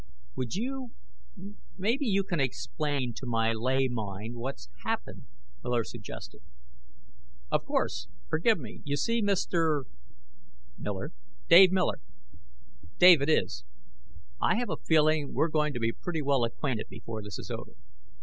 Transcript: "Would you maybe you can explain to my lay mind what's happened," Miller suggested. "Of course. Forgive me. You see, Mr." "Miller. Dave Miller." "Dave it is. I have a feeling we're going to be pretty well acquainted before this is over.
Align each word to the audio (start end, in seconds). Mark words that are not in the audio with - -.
"Would 0.35 0.55
you 0.55 0.93
maybe 1.77 2.07
you 2.07 2.23
can 2.23 2.39
explain 2.39 3.13
to 3.17 3.27
my 3.27 3.53
lay 3.53 3.87
mind 3.87 4.33
what's 4.35 4.67
happened," 4.83 5.25
Miller 5.63 5.83
suggested. 5.83 6.41
"Of 7.51 7.65
course. 7.65 8.07
Forgive 8.27 8.57
me. 8.59 8.81
You 8.83 8.97
see, 8.97 9.21
Mr." 9.21 9.83
"Miller. 10.79 11.11
Dave 11.49 11.71
Miller." 11.71 11.99
"Dave 12.97 13.21
it 13.21 13.29
is. 13.29 13.63
I 14.41 14.55
have 14.57 14.71
a 14.71 14.77
feeling 14.77 15.35
we're 15.35 15.49
going 15.49 15.71
to 15.73 15.79
be 15.79 15.91
pretty 15.91 16.23
well 16.23 16.45
acquainted 16.45 16.87
before 16.89 17.21
this 17.21 17.37
is 17.37 17.51
over. 17.51 17.73